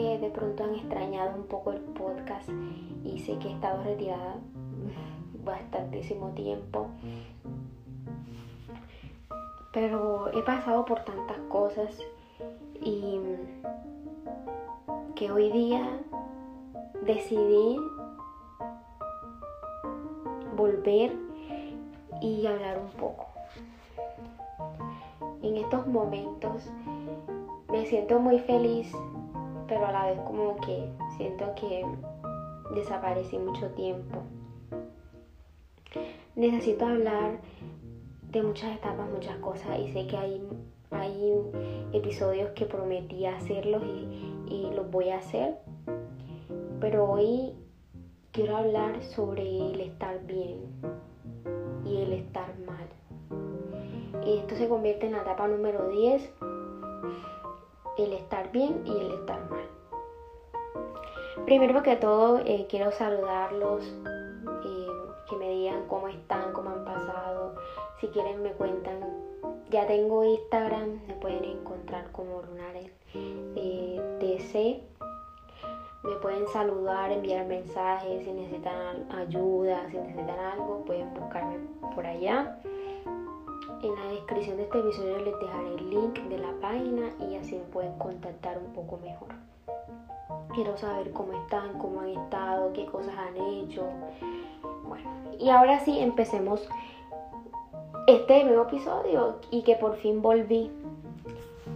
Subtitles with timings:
[0.00, 2.48] de pronto han extrañado un poco el podcast
[3.04, 4.36] y sé que he estado retirada
[5.44, 6.86] bastantísimo tiempo.
[9.72, 11.98] Pero he pasado por tantas cosas
[12.80, 13.20] y
[15.14, 15.86] que hoy día
[17.04, 17.78] decidí
[20.56, 21.14] volver
[22.20, 23.26] y hablar un poco.
[25.42, 26.70] En estos momentos
[27.70, 28.92] me siento muy feliz,
[29.68, 31.84] pero a la vez como que siento que
[32.74, 34.22] desaparecí mucho tiempo.
[36.34, 37.40] Necesito hablar
[38.30, 40.42] de muchas etapas, muchas cosas y sé que hay,
[40.90, 41.42] hay
[41.92, 45.58] episodios que prometí hacerlos y, y los voy a hacer,
[46.80, 47.52] pero hoy
[48.32, 50.60] quiero hablar sobre el estar bien
[51.84, 52.88] y el estar mal.
[54.24, 56.32] Y esto se convierte en la etapa número 10,
[57.98, 59.68] el estar bien y el estar mal.
[61.44, 64.86] Primero que todo, eh, quiero saludarlos, eh,
[65.28, 67.54] que me digan cómo están, cómo han pasado.
[68.00, 69.00] Si quieren me cuentan.
[69.70, 73.82] Ya tengo Instagram, me pueden encontrar como Lunares eh,
[76.02, 81.58] me pueden saludar, enviar mensajes, si necesitan ayuda, si necesitan algo, pueden buscarme
[81.94, 82.58] por allá.
[83.82, 87.56] En la descripción de este episodio les dejaré el link de la página y así
[87.56, 89.30] me pueden contactar un poco mejor.
[90.54, 93.82] Quiero saber cómo están, cómo han estado, qué cosas han hecho.
[94.86, 96.68] Bueno, y ahora sí empecemos
[98.06, 100.70] este nuevo episodio y que por fin volví.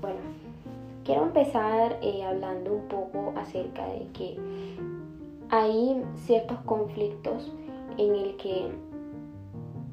[0.00, 0.20] Bueno,
[1.04, 4.38] quiero empezar eh, hablando un poco acerca de que
[5.50, 7.50] hay ciertos conflictos
[7.96, 8.70] en el que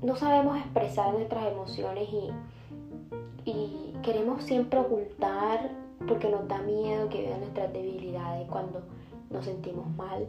[0.06, 5.72] no sabemos expresar nuestras emociones y, y queremos siempre ocultar
[6.08, 8.82] porque nos da miedo que vean nuestras debilidades cuando
[9.30, 10.28] nos sentimos mal,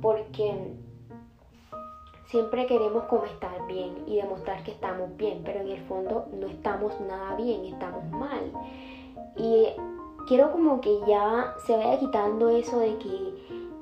[0.00, 0.54] porque
[2.26, 6.46] siempre queremos como estar bien y demostrar que estamos bien, pero en el fondo no
[6.46, 8.52] estamos nada bien, estamos mal.
[9.36, 9.66] Y
[10.28, 13.34] quiero como que ya se vaya quitando eso de que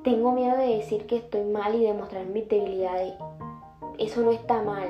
[0.03, 3.13] tengo miedo de decir que estoy mal y demostrar mis debilidades.
[3.97, 4.89] Eso no está mal.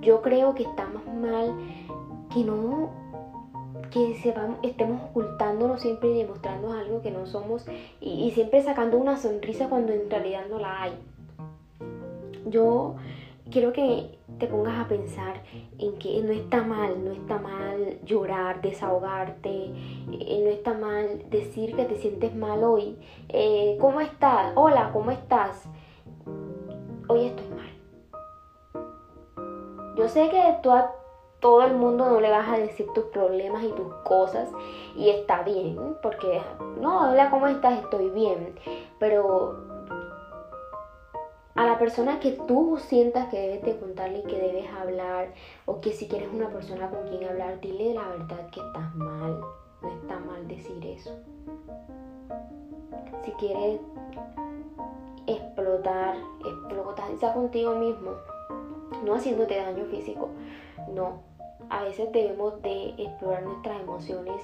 [0.00, 1.54] Yo creo que estamos mal,
[2.32, 2.90] que no,
[3.90, 4.12] que
[4.62, 7.66] estemos ocultándonos siempre y demostrando algo que no somos
[8.00, 10.92] y, y siempre sacando una sonrisa cuando en realidad no la hay.
[12.46, 12.96] Yo
[13.50, 15.42] quiero que te pongas a pensar
[15.78, 19.72] en que no está mal, no está mal llorar, desahogarte,
[20.12, 22.96] eh, no está mal decir que te sientes mal hoy.
[23.28, 24.52] Eh, ¿Cómo estás?
[24.54, 25.64] Hola, ¿cómo estás?
[27.08, 27.57] Hoy estoy mal.
[29.98, 30.94] Yo sé que tú a
[31.40, 34.48] todo el mundo no le vas a decir tus problemas y tus cosas
[34.94, 36.40] y está bien, porque
[36.80, 37.80] no, hola, ¿cómo estás?
[37.80, 38.54] Estoy bien,
[39.00, 39.58] pero
[41.56, 45.34] a la persona que tú sientas que debes de contarle y que debes hablar,
[45.66, 49.40] o que si quieres una persona con quien hablar, dile la verdad que estás mal.
[49.82, 51.10] No está mal decir eso.
[53.24, 53.80] Si quieres
[55.26, 58.12] explotar, explota, contigo mismo,
[59.04, 60.28] no haciéndote daño físico,
[60.94, 61.26] no.
[61.70, 64.40] A veces debemos de explorar nuestras emociones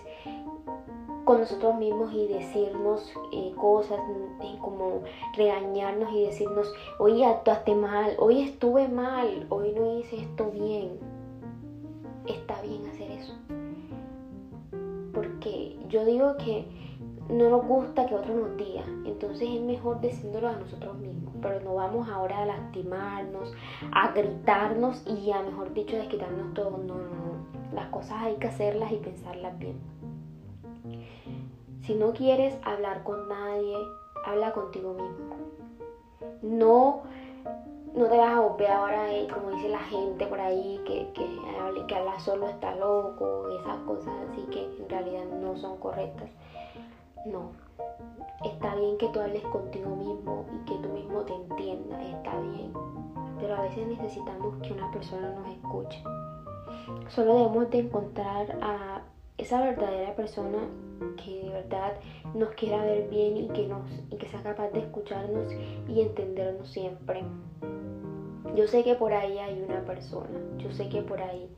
[1.25, 3.99] con nosotros mismos y decirnos eh, cosas,
[4.43, 5.03] eh, como
[5.37, 10.99] regañarnos y decirnos, hoy actuaste mal, hoy estuve mal, hoy no hice esto bien.
[12.27, 13.35] Está bien hacer eso.
[15.13, 16.67] Porque yo digo que
[17.29, 21.61] no nos gusta que otro nos diga, entonces es mejor decíndolo a nosotros mismos, pero
[21.61, 23.53] no vamos ahora a lastimarnos,
[23.93, 28.49] a gritarnos y a mejor dicho desquitarnos todo, no, no, no, las cosas hay que
[28.49, 29.79] hacerlas y pensarlas bien.
[31.83, 33.77] Si no quieres hablar con nadie,
[34.25, 35.37] habla contigo mismo.
[36.43, 37.03] No,
[37.95, 41.27] no te vas a volver ahora, eh, como dice la gente por ahí, que, que,
[41.87, 46.31] que habla solo está loco, esas cosas así que en realidad no son correctas.
[47.25, 47.53] No,
[48.45, 52.73] está bien que tú hables contigo mismo y que tú mismo te entiendas, está bien.
[53.41, 56.03] Pero a veces necesitamos que una persona nos escuche.
[57.09, 59.03] Solo debemos de encontrar a
[59.39, 60.59] esa verdadera persona
[61.23, 61.95] que de verdad
[62.35, 65.53] nos quiera ver bien y que, nos, y que sea capaz de escucharnos
[65.89, 67.25] y entendernos siempre.
[68.55, 71.49] Yo sé que por ahí hay una persona, yo sé que por ahí.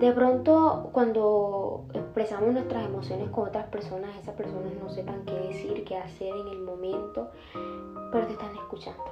[0.00, 1.84] De pronto cuando
[2.16, 6.48] expresamos nuestras emociones con otras personas, esas personas no sepan qué decir, qué hacer en
[6.48, 7.28] el momento,
[8.10, 9.04] pero te están escuchando.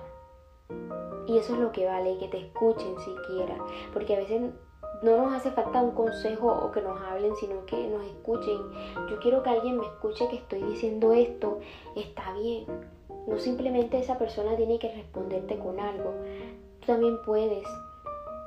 [1.26, 3.58] Y eso es lo que vale, que te escuchen siquiera,
[3.92, 4.40] porque a veces
[5.02, 8.58] no nos hace falta un consejo o que nos hablen, sino que nos escuchen.
[9.10, 11.60] Yo quiero que alguien me escuche que estoy diciendo esto,
[11.96, 12.64] está bien.
[13.26, 16.14] No simplemente esa persona tiene que responderte con algo.
[16.80, 17.68] Tú también puedes.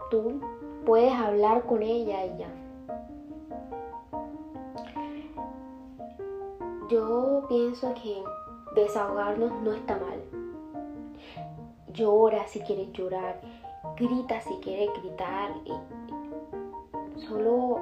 [0.09, 0.41] Tú
[0.83, 2.66] puedes hablar con ella y ya.
[6.89, 8.23] Yo pienso que
[8.73, 10.21] desahogarnos no está mal.
[11.93, 13.41] Llora si quieres llorar,
[13.97, 15.51] grita si quieres gritar.
[17.27, 17.79] Solo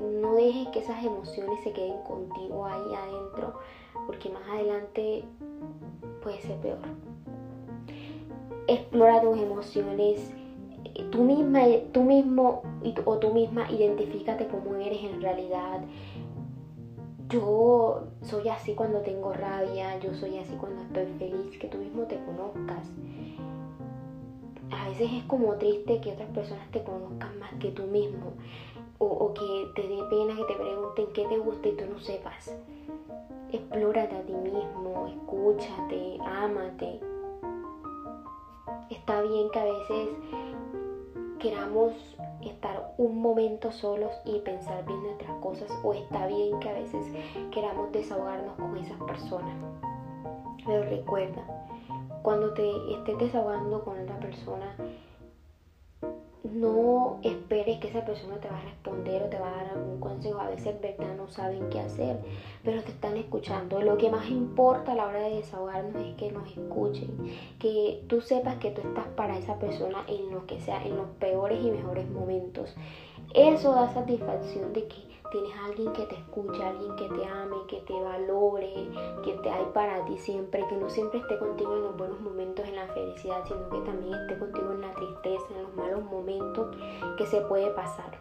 [0.00, 3.60] no dejes que esas emociones se queden contigo ahí adentro,
[4.06, 5.22] porque más adelante
[6.22, 6.78] puede ser peor.
[8.66, 10.32] Explora tus emociones,
[11.12, 11.60] tú misma,
[11.92, 12.62] tú mismo
[13.04, 15.80] o tú misma identifícate cómo eres en realidad.
[17.30, 22.02] Yo soy así cuando tengo rabia, yo soy así cuando estoy feliz, que tú mismo
[22.02, 22.90] te conozcas.
[24.72, 28.32] A veces es como triste que otras personas te conozcan más que tú mismo
[28.98, 32.52] o, que te dé pena que te pregunten qué te gusta y tú no sepas.
[33.52, 37.00] Explórate a ti mismo, escúchate, ámate.
[38.90, 40.08] Está bien que a veces
[41.40, 41.92] queramos
[42.42, 47.04] estar un momento solos y pensar bien nuestras cosas o está bien que a veces
[47.50, 49.54] queramos desahogarnos con esas personas.
[50.66, 51.42] Pero recuerda,
[52.22, 54.76] cuando te estés desahogando con otra persona,
[56.52, 60.00] no esperes que esa persona te va a responder o te va a dar algún
[60.00, 60.40] consejo.
[60.40, 62.18] A veces, verdad, no saben qué hacer,
[62.64, 63.80] pero te están escuchando.
[63.80, 67.10] Lo que más importa a la hora de desahogarnos es que nos escuchen,
[67.58, 71.08] que tú sepas que tú estás para esa persona en lo que sea, en los
[71.18, 72.74] peores y mejores momentos.
[73.34, 77.56] Eso da satisfacción de que tienes a alguien que te escuche, alguien que te ame,
[77.68, 78.88] que te valore,
[79.24, 82.66] que te hay para ti siempre, que no siempre esté contigo en los buenos momentos,
[82.66, 84.79] en la felicidad, sino que también esté contigo en
[86.10, 86.76] momentos
[87.16, 88.18] que se puede pasar.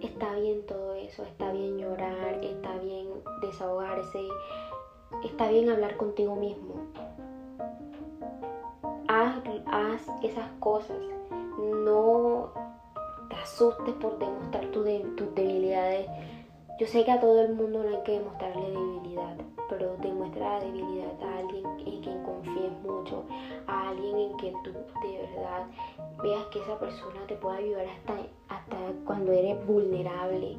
[0.00, 3.08] Está bien todo eso, está bien llorar, está bien
[3.40, 4.28] desahogarse,
[5.24, 6.74] está bien hablar contigo mismo.
[9.08, 9.36] Haz,
[9.66, 10.98] haz esas cosas,
[11.58, 12.52] no
[13.42, 14.84] asustes por demostrar tus
[15.34, 16.08] debilidades.
[16.78, 19.36] Yo sé que a todo el mundo no hay que demostrarle debilidad,
[19.68, 23.24] pero demuestra la debilidad a alguien en quien confíes mucho,
[23.66, 25.66] a alguien en quien tú de verdad
[26.22, 28.14] veas que esa persona te puede ayudar hasta,
[28.48, 30.56] hasta cuando eres vulnerable.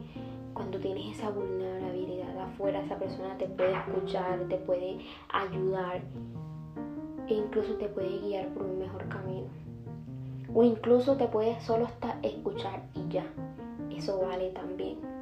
[0.54, 4.98] Cuando tienes esa vulnerabilidad afuera, esa persona te puede escuchar, te puede
[5.30, 6.02] ayudar
[7.30, 9.48] e incluso te puede guiar por un mejor camino
[10.54, 11.88] o incluso te puedes solo
[12.24, 13.26] escuchar y ya.
[13.96, 15.19] Eso vale también.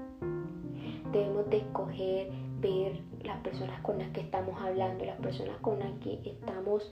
[1.17, 5.91] Debemos de escoger ver las personas con las que estamos hablando, las personas con las
[5.93, 6.91] que estamos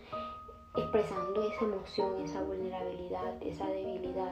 [0.75, 4.31] expresando esa emoción, esa vulnerabilidad, esa debilidad.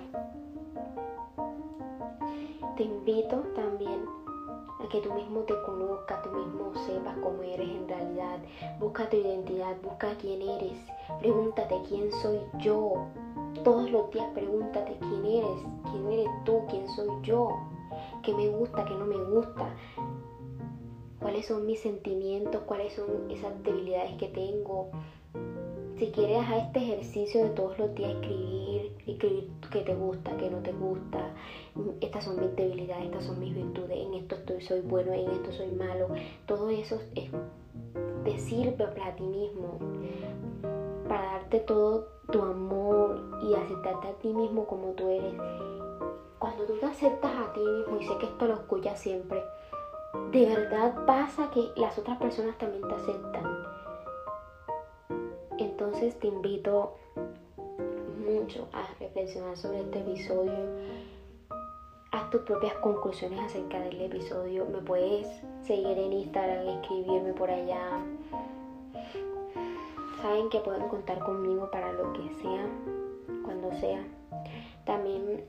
[2.76, 4.06] Te invito también
[4.84, 8.40] a que tú mismo te conozcas, tú mismo sepas cómo eres en realidad.
[8.80, 10.80] Busca tu identidad, busca quién eres.
[11.20, 13.06] Pregúntate quién soy yo.
[13.64, 17.60] Todos los días pregúntate quién eres, quién eres tú, quién soy yo,
[18.24, 19.76] qué me gusta, qué no me gusta,
[21.20, 24.90] cuáles son mis sentimientos, cuáles son esas debilidades que tengo.
[25.98, 30.50] Si quieres a este ejercicio de todos los días escribir, escribir qué te gusta, qué
[30.50, 31.34] no te gusta,
[32.02, 35.52] estas son mis debilidades, estas son mis virtudes, en esto estoy, soy bueno, en esto
[35.52, 36.10] soy malo,
[36.46, 37.30] todo eso es,
[38.24, 39.78] te sirve para ti mismo,
[41.08, 45.34] para darte todo tu amor y aceptarte a ti mismo como tú eres.
[46.66, 49.44] Tú te aceptas a ti mismo, y sé que esto lo escuchas siempre,
[50.32, 53.64] de verdad pasa que las otras personas también te aceptan.
[55.58, 56.96] Entonces te invito
[58.26, 60.54] mucho a reflexionar sobre este episodio.
[62.12, 64.66] Haz tus propias conclusiones acerca del episodio.
[64.66, 65.28] Me puedes
[65.64, 68.02] seguir en Instagram, escribirme por allá
[70.24, 72.66] saben que pueden contar conmigo para lo que sea,
[73.44, 74.02] cuando sea.
[74.86, 75.44] También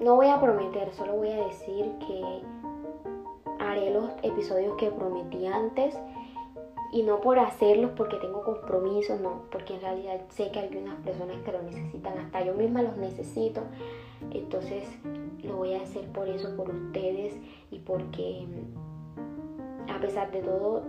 [0.00, 2.42] no voy a prometer, solo voy a decir que
[3.58, 5.96] haré los episodios que prometí antes
[6.92, 10.98] y no por hacerlos porque tengo compromisos, no, porque en realidad sé que hay unas
[11.00, 13.60] personas que lo necesitan, hasta yo misma los necesito,
[14.32, 14.84] entonces
[15.42, 17.34] lo voy a hacer por eso, por ustedes
[17.70, 18.46] y porque
[19.88, 20.82] a pesar de todo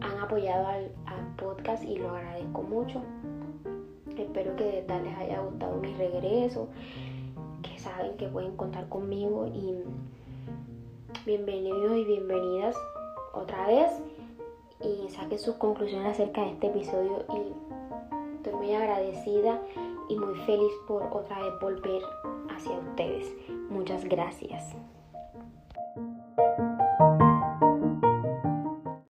[0.00, 0.90] han apoyado al,
[1.36, 3.02] podcast y lo agradezco mucho.
[4.16, 6.68] Espero que de tal les haya gustado mi regreso,
[7.62, 9.74] que saben que pueden contar conmigo y
[11.26, 12.76] bienvenidos y bienvenidas
[13.32, 13.90] otra vez
[14.80, 17.54] y saquen sus conclusiones acerca de este episodio y
[18.64, 19.60] muy agradecida
[20.08, 22.02] y muy feliz por otra vez volver
[22.50, 23.32] hacia ustedes.
[23.70, 24.74] Muchas gracias.